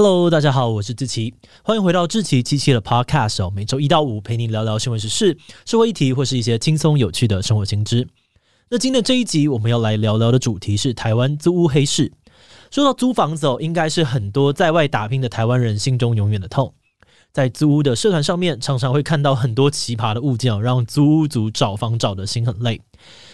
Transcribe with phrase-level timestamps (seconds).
[0.00, 3.52] Hello，大家好，我是志奇，欢迎回到志奇七七的 Podcast 哦。
[3.52, 5.36] 每周一到五陪你聊聊新闻时事、
[5.66, 8.06] 社会议题或是一些轻松有趣的生活新知。
[8.70, 12.12] 那今天这一集我们要来聊聊的主题是台湾租屋黑市。
[12.70, 16.72] 说到租房子哦，应该是很多在外打拼的台湾人心中永远的痛。
[17.32, 22.80] 在租屋的社团上面，常常会看到很多奇葩的物件哦，让租屋族找房找的心很累。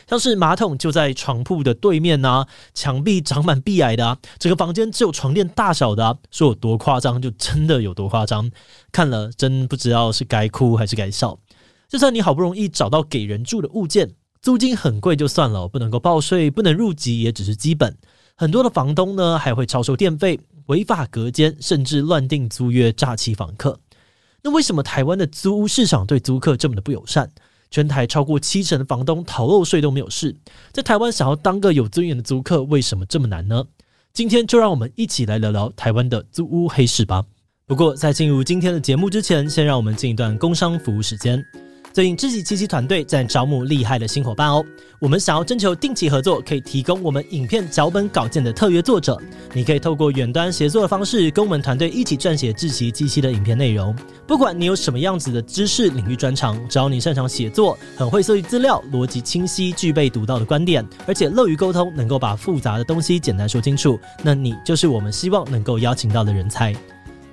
[0.08, 8.50] 像是马桶就在床铺的对面呐、墙壁长满壁癌的啊，这个房间只有床垫大小的，说有多夸张就真的有多夸张，
[8.92, 11.38] 看了真不知道是该哭还是该笑。
[11.88, 17.96] 就算你好不容易找到给人住的物件，租金很贵就算了，不能够报税，不能入籍也只是基本。
[18.36, 23.78] 很多的房东呢还会超收电费、违法隔间，甚至乱订租约诈欺房客。
[24.42, 27.30] 那为什么台湾的租屋市场对租客这么的不友善？
[27.74, 30.36] 全台超过七成的房东逃漏税都没有事，
[30.70, 33.64] 在台湾想要当个有尊严的租客，为什么这么难呢？
[34.12, 37.24] 今天就让我们一起来聊聊台湾的租屋黑市吧。
[37.66, 41.44] 不过在进入今天的节目之前，先让我们进一段工商服务时间。
[41.94, 44.66] 最近志祺七七团队在招募厉害的新伙伴哦，
[44.98, 49.16] 我们想要征求定期合作，可以提供我们影片脚本稿件的特约作者。
[49.52, 53.94] 你可以透过远端协作的方式，跟我们团队一起撰写志奇七七的影片内容。
[54.26, 66.74] 不管你有什么样子的知识领域专长，只要你擅长写作，很会搜集资料，逻辑清晰，具备独到的观点，而且乐于沟通，能够把复杂的东西简单说清楚，那你就是我们希望能够邀请到的人才。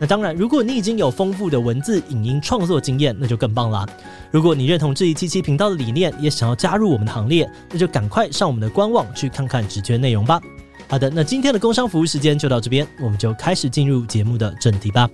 [0.02, 3.88] 那当然，如果你已经有丰富的文字、影音创作经验，那就更棒了。
[4.32, 10.42] 如果你认同这一期期频道的理念，也想要加入我们的行列，那就赶快上我们的官网去看看职缺内容吧。
[10.88, 15.08] 好的，那今天的工商服务时间就到这边，我们就开始进入节目的正题吧。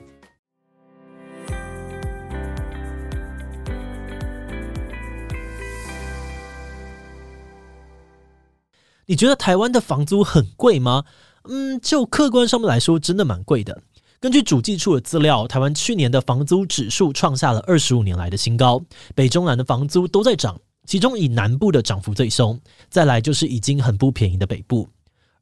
[9.06, 11.04] 你觉得台湾的房租很贵吗？
[11.50, 13.82] 嗯，就客观上面来说，真的蛮贵的。
[14.20, 18.82] 根据主计处的资料，台湾去年的房租指数创下了二十五年来的新高，
[19.14, 22.60] 北中南的房租都在涨，其中以南部的涨幅最凶，
[22.90, 24.90] 再来就是已经很不便宜的北部。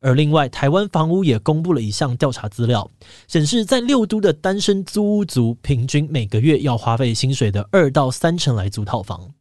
[0.01, 2.91] 而另外，台湾房屋也公布了一项调查资料，
[3.29, 9.31] 显示在六都的单身租屋族平均每个月要花费薪水的二到三成来租套房，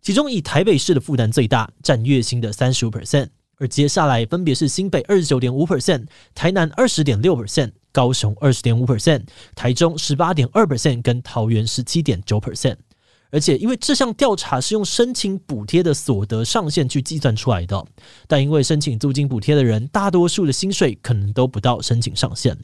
[0.00, 7.72] 其中以台北市的负担最大，占月薪的三十五 percent，而接下来分别是新北二十九点五 percent，台南二十点六 percent。
[7.92, 12.76] 高雄二十点五 percent，台中十八点二 percent，跟桃园十七点九 percent。
[13.30, 17.84] 而且，因为这项调查是用申请补贴的所得上限去计算出来的，
[18.26, 22.56] 但因为申请租金补贴的人大多数的薪水可能都不到申请上限，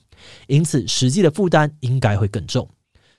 [0.46, 2.66] 因此实际的负担应该会更重。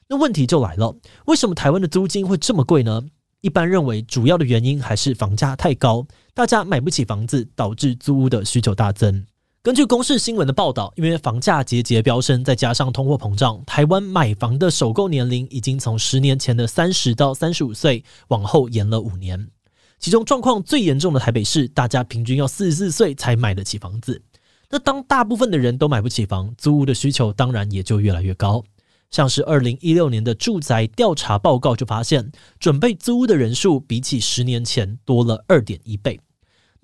[0.08, 3.04] 那问题就来了，为什么台湾的租金会这么贵呢？
[3.42, 9.24] 一般认为，主要的原因还是房价太高，大家买不起房子，导致租屋的需求大增。
[9.66, 19.50] 根据公视新闻的报道，因为房价节节飙升，再加上通货膨胀，台湾买房的首购年龄已经从十年前的三十到三十五岁往后延了五年。
[19.98, 24.22] 其中状况最严重的台北市，大家平均要四十四岁才买得起房子。
[24.70, 28.64] 那当大部分的人都买不起房，租屋的需求当然也就越来越高。
[29.10, 36.20] 像是二零一六年的住宅调查报告就发现，准备租屋的人数比起十年前多了二点一倍。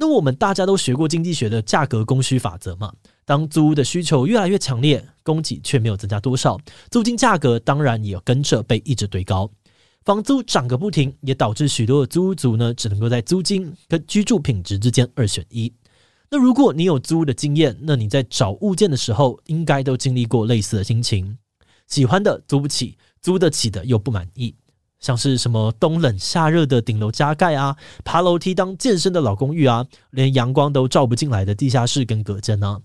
[0.02, 2.92] 那我们大家都学过经济学的价格供需法则嘛？
[3.24, 9.48] 当租屋的需求越来越强烈，供给却没有增加多少，租金价格当然也跟着被一直堆高，
[10.04, 15.72] 房租涨个不停，也导致许多的租屋族呢，只能够在租金跟居住品质之间二选一。
[16.32, 21.38] 那如果你有租屋的经验，那你在找物件的时候，应该都经历过类似的心情：
[21.86, 24.56] 喜欢的租不起，租得起的又不满意。
[25.02, 27.76] 像是什么冬冷夏热的顶楼加盖啊，
[28.06, 32.80] 爬楼梯当健身的老公寓啊，连阳光都照不进来的地下室跟隔间啊，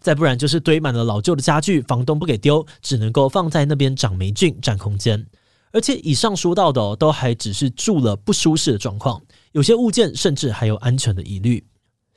[0.00, 5.26] 再不然就是堆满了老旧的家具，房东不给丢，只能够放在那边长霉菌占空间。
[5.70, 9.20] 而且以上说到的，都还只是住了不舒适的状况，
[9.52, 11.62] 有些物件甚至还有安全的疑虑。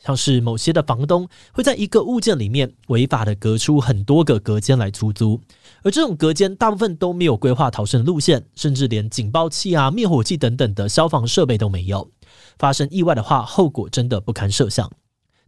[0.03, 5.39] 像是某些的房东会在一个物件里面违法的隔出很多个隔间来出租，
[5.83, 12.09] 而这种隔间大部分都没有规划逃生路线，甚至连警报器啊、灭火器等等的消防设备都没有。
[12.57, 14.89] 发生意外的话，后果真的不堪设想。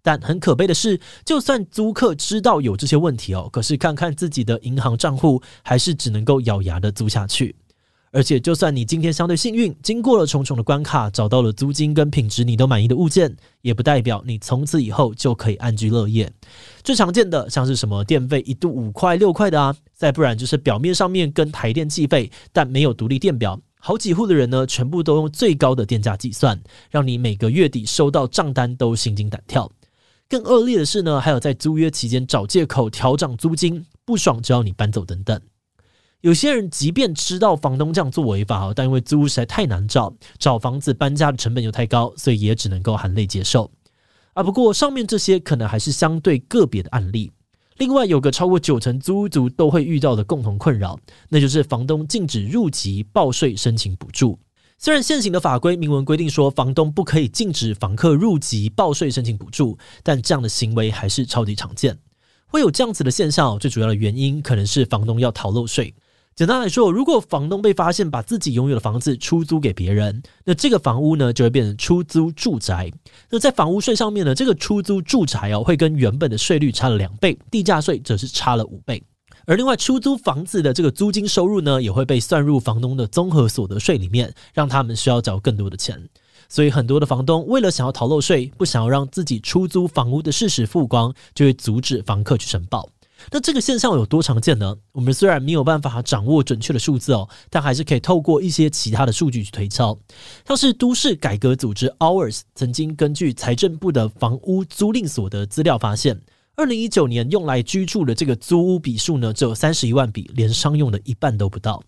[0.05, 7.55] 但很可悲的是，就算租客知道有这些问题哦，可是看看自己的银行账户，还是只能够咬牙的租下去。
[8.15, 16.31] 而且，就算你今天相对幸运，经过了重重的关卡，找到了租金跟品质你都满意的物件，也不代表你从此以后就可以安居乐业。
[16.83, 26.61] 最常见的像是什么电费一度五块六块的啊，再不然就是表面上面跟台电计费，但没有独立电表，好几户的人呢，全部都用最高的电价计算，
[26.91, 29.71] 让你每个月底收到账单都心惊胆跳。
[30.29, 35.41] 更恶劣的是呢，还有在租约期间找借口调涨租金，不爽就要你搬走等等。
[36.23, 43.69] 有些人即便知道房东这样做违法，但因为租屋实在太难找，找房子搬家的成本又太高，所以也只能够含泪接受。
[44.31, 47.29] 啊，不过上面这些可能还是相对个别的案例。
[47.75, 50.97] 另外，有个超过九成租屋族都会遇到的共同困扰，
[51.27, 54.39] 那就是房东禁止入籍报税申请补助。
[54.77, 61.99] 虽然现行的法规明文规定说房东不可以禁止房客入籍报税申请补助，但这样的行为还是超级常见。
[62.47, 65.93] 会有这样子的现象，最主要的原因可能是房东要逃漏税。
[66.35, 72.91] 简单来说，如果房东被发现把自己拥有的房子出租给别人，那这个房屋呢就会变成出租住宅。
[73.29, 79.03] 那在房屋税上面呢，这个出租住宅哦会跟原本的税率差了两倍，地价税则是差了五倍。
[79.45, 86.09] 而另外，出租房子的这个租金收入呢，也会被算入房东的综合所得税里面，让他们需要缴更多的钱。
[86.49, 92.89] 所以，很多的房东为了想要逃漏税，不想要让自己出租房屋的事实曝光，就会阻止房客去申报。
[93.31, 94.75] 那这个现象有多常见呢？
[94.91, 99.97] 我们虽然没有办法掌握准确的数字哦，但还是可以透过一些其他的数据去推敲。
[100.47, 106.21] 像是都市改革组织 Hours 曾经根据财政部的房屋租赁所得资料发现，
[106.55, 111.83] 二零一九年用来居住的这个租屋笔数呢，只有三十一万笔，连商用的一半都不到。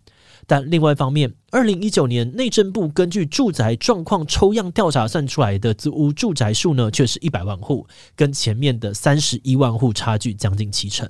[0.47, 11.09] 但另外一方面，二零一九年内政部根据住宅状况抽样调查算出来的租屋住宅数呢，却是一百万户，跟前面的三十一万户差距将近七成。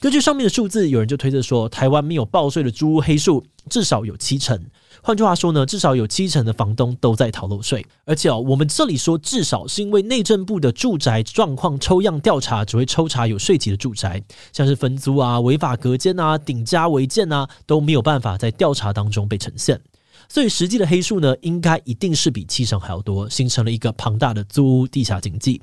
[0.00, 4.60] 根据上面的数字，有人就推测说，台湾没有报税的租屋黑数至少有七成。
[5.02, 7.84] 换句话说呢，至少有七成的房东都在逃漏税。
[8.04, 14.22] 而且哦，我们这里说至少是因为内政部的住宅状况抽样调查只会抽查有税籍的住宅，
[14.52, 19.80] 像是分租啊、违法隔间啊、顶加违建啊，都没有办法在调查当中被呈现。
[20.28, 25.60] 所以实际的黑数呢，应该一定是比七成还要多，形成了一个庞大的租屋地下经济。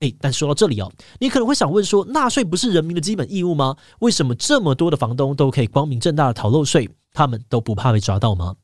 [0.00, 3.76] 诶，但说到这里哦，你可能会想问说，纳税不是人民的基本义务吗？
[4.00, 8.54] 为什么这么多的房东都可以光明正大的逃漏税，他们都不怕被抓到吗？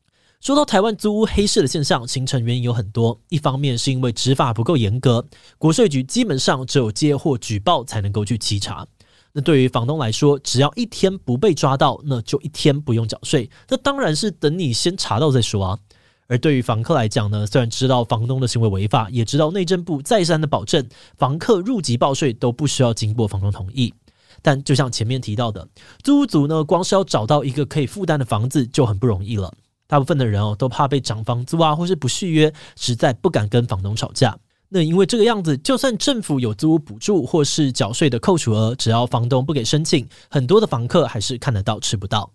[0.41, 3.19] 说到台湾租屋黑市的现象，形成原因有很多。
[3.29, 5.25] 一方面是因为执法不够严格，
[5.57, 8.85] 国税局基本上只有接获举报才能够去稽查。
[9.31, 13.49] 那对于房东来说，只要一天不被抓到，那就一天不用缴税。
[13.69, 15.79] 那当然是等你先查到再说啊。
[16.27, 20.87] 而对于房客来讲呢，虽然知道房东的行为违法，也知道内政部再三的保证，
[21.17, 23.93] 房客入籍报税都不需要经过房东同意，
[24.41, 25.67] 但就像前面提到的，
[26.01, 29.53] 租屋族呢，光是要找到一个可以负担的房子就很不容易了。
[29.85, 34.35] 大部分的人哦，都怕被涨房租啊，或是不续约，实在不敢跟房东吵架。
[34.69, 42.31] 那因为这个样子，就算政府有租屋补助或是缴税的扣除额，只要房东不给申请，很多的房客还是看得到吃不到。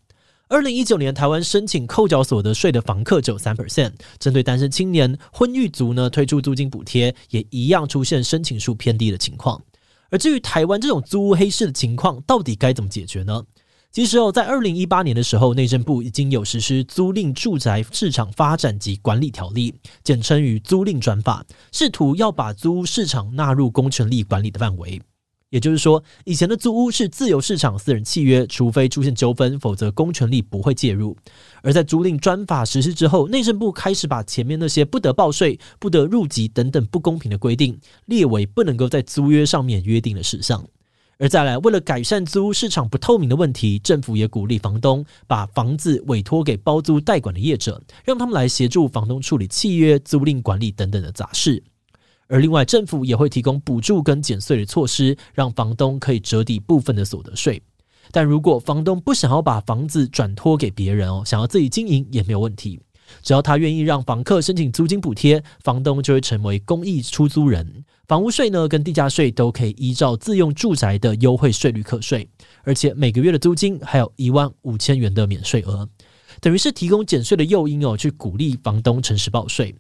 [0.51, 3.93] 二零一九年，台湾申请扣缴所得税的房客只有三 percent。
[4.19, 9.61] 针对单身青年、婚育族呢，推出租金补贴，也一样出现申请数偏低的情况。
[10.11, 13.45] 而至于台湾这种租屋黑市的情况，到底该怎么解决呢？
[13.93, 25.03] 其实哦，在二零一八年的时候，内政部已经有实施租赁住宅市场发展及管理条例，简称于租赁专法，试图要把租屋市场纳入公权力管理的范围。
[25.51, 31.17] 也就是说，以前的租屋是自由市场私人契约，除非出现纠纷，否则公权力不会介入。
[31.63, 40.63] 而在租赁专法实施之后，内政部开始把前面那些不得报税、不得入籍等等不公平的规定，列为不能够在租约上面约定的事项。
[41.21, 51.61] 而再来，为了改善租屋市场不透明的问题，政府也鼓励房东把房子委托给包租代管的业者，让他们来协助房东处理契约、租赁管理等等的杂事。
[52.29, 57.61] 而另外，政府也会提供补助跟减税的措施，让房东可以折抵部分的所得税。
[58.11, 62.81] 但如果房东不想要把房子转托给别人哦，想要自己经营也没有问题。
[63.23, 67.85] 只要他愿意让房客申请租金补贴，房东就会成为公益出租人。
[68.07, 72.29] 房屋税呢，跟地价税都可以依照自用住宅的优惠税率课税，
[72.65, 75.89] 而且每个月的租金还有一万五千元的免税额，
[76.43, 79.75] 等于是提供减税的诱因哦，去鼓励房东诚实报税。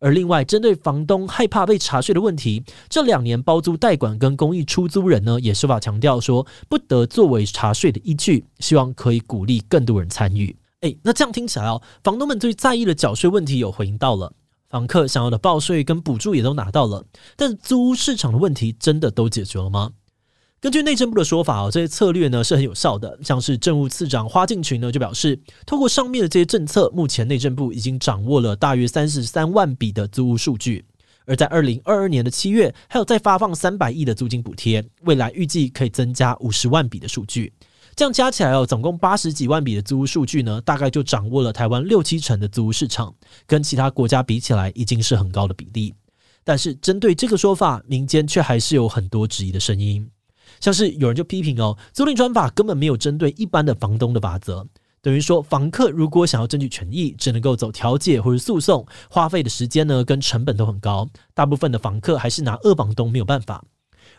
[0.00, 10.54] 而另外，针对房东害怕被查税的问题，这两年包租代管跟公益出租人呢，也设法强调说不得作为查税的依据，希望可以鼓励更多人参与。
[10.80, 14.32] 诶，那这样听起来哦，房东们最在意的缴税问题有回应到了，
[14.68, 19.92] 房客想要的报税跟补助也都拿到了，但租屋市场的问题真的都解决了吗？
[20.64, 30.82] 根据内政部的说法哦，这些策略呢是很有效的，像是政务次长花敬群呢就表示，透过上面的这些政策，目前内政部已经掌握了大约三十三万笔的租屋数据，
[31.26, 37.52] 而在二零二二年的七月，还有再发放三百亿的租金补贴，未来预计可以增加五十万笔的数据。
[37.94, 43.14] 这样加起来哦，总共八十几万笔的租屋数据呢，大概就掌握了台湾六七成的租屋市场，
[43.46, 45.94] 跟其他国家比起来，已经是很高的比例。
[46.42, 50.08] 但是针对这个说法，民间却还是有很多质疑的声音。
[50.60, 54.66] 像是有人就批评哦，租赁专法根本没有针对一般的房东的法则，
[55.02, 63.64] 等于说房客如果想要争取权益，只能够走调解或者诉讼，花费的时间呢跟成本都很高，大部分的房客还是拿二房东没有办法。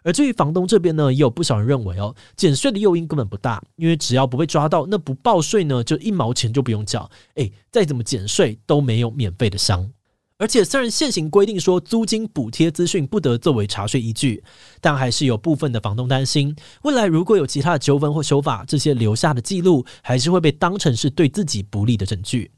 [0.04, 7.10] 而至于房东这边呢，也有不少人认为哦，减税的诱因根本不大，因为只要不被抓到，那不报税呢，就一毛钱就不用缴。
[7.36, 9.90] 诶，再怎么减税都没有免费的香。
[10.38, 14.44] 而且虽然现行规定说租金补贴资讯不得作为查税依据，
[14.82, 22.52] 但还是有部分的房东担心，未来如果有其他的纠纷或修法，这些留下的记录还是会被当成是对自己不利的证据。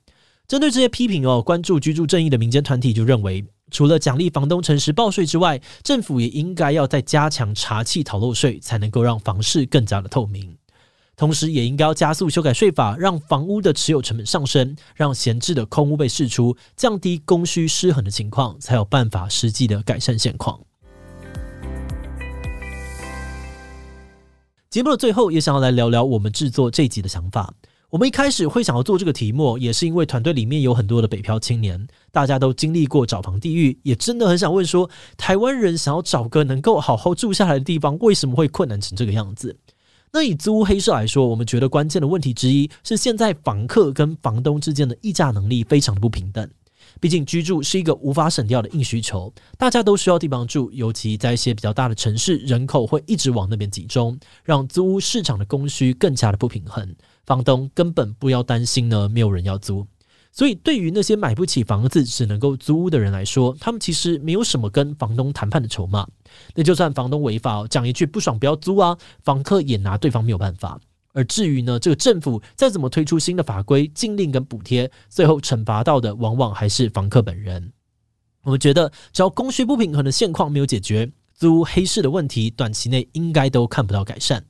[0.48, 3.46] 针对这些批评哦，关注居住正义的民间团体就认为。
[3.70, 10.57] 除了奖励房东诚实报税之外，政府也应该要再加强查缉逃漏税，才能够让房市更加的透明。
[11.18, 20.60] 同时，也应该要加速修改税法，让房屋的持有成本上升，让闲置的空屋被释出，降低供需失衡的情况，才有办法实际的改善现况。
[24.70, 27.52] 节目的最后，也想要来聊聊我们制作这集的想法。
[27.90, 39.58] 我们一开始会想要做这个题目，也是因为团队里面有很多的北漂青年，大家都经历过找房地狱，也真的很想问说，台湾人想要找个能够好好住下来的地方，为什么会困难成这个样子？
[40.18, 46.50] 那以租屋黑市来说，我们觉得关键的问题之一是，现在房客跟房东之间的议价能力非常的不平等。
[47.00, 56.96] 毕竟居住是一个无法省掉的硬需求，大家都需要地方住，尤其在一些比较大的城市，人口会一直往那边集中，让租屋市场的供需更加的不平衡。
[57.28, 59.86] 房东根本不要担心呢，没有人要租。
[60.32, 66.08] 所以，对于那些买不起房子只能够租屋的人来说，他们其实没有什么跟房东谈判的筹码。
[66.54, 70.80] 那就算房东违法，讲一句不爽不要租啊，房客也拿对方没有办法。
[71.14, 77.72] 而至于呢，这个政府再怎么推出新的法规、禁令跟补贴，最后惩罚到的往往还是房客本人。
[78.44, 84.46] 我们觉得，只要供需不平衡的现况没有解决，租屋黑市的问题短期内应该都看不到改善。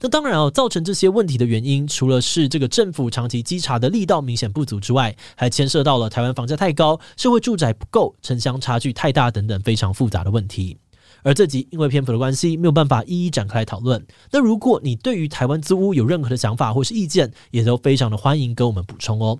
[0.00, 10.76] 那当然哦，造成这些问题的原因，除了是这个政府长期稽查的力道明显不足之外，还牵涉到了台湾房价太高、社会住宅不够、城乡差距太大等等非常复杂的问题。
[11.24, 14.06] 而这集因为篇幅的关系，没有办法一一展开来讨论。
[14.30, 19.38] 那如果你对于台湾租屋有任何的想法或是意见，也都非常的欢迎跟我们补充哦。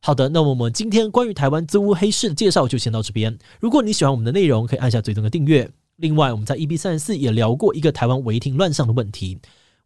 [0.00, 3.36] 好的，那么我们今天关于台湾租屋黑市的介绍就先到这边。
[3.60, 5.70] 如果你喜欢我们的内容，可以按下最终的订阅。
[5.96, 9.38] 另外，我们在 EB 三十四也聊过一个台湾违停乱象的问题。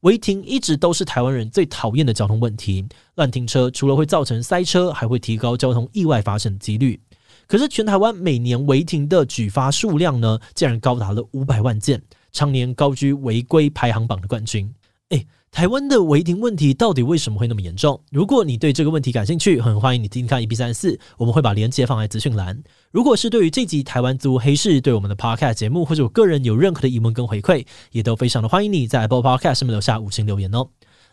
[0.02, 2.85] 违停一直都是台湾人最讨厌的交通问题。
[3.14, 7.00] 乱停车除了会造成塞车，还会提高交通意外发生的几率。
[7.47, 14.73] 可是全台湾每年违停的举发数量呢，竟然高达了五百万件，常年高居违规排行榜的冠军。
[15.11, 18.02] 诶，台湾的违停问题到底为什么会那么严重？
[18.11, 22.61] 如果你对这个问题感兴趣，很欢迎你听看 EP 三四，我们会把链接放在资讯栏。
[22.90, 30.66] 如果是对于这集台湾租黑市，对我们的 Podcast 节目或者我个人有任何的疑问跟回馈，也都非常的欢迎你在 Apple Podcast 上面留下五星留言哦。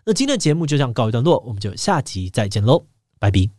[0.06, 2.86] 那今天的节目就这样告一段落，我们就下集再见喽，
[3.20, 3.59] 拜拜。